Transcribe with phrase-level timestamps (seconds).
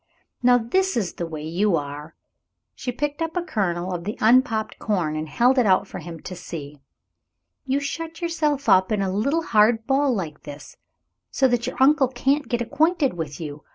[0.41, 2.15] Now this is the way you are."
[2.73, 6.19] She picked up a kernel of the unpopped corn, and held it out for him
[6.21, 6.81] to see.
[7.67, 10.75] "You shut yourself up in a little hard ball like this,
[11.29, 13.63] so that your uncle can't get acquainted with you.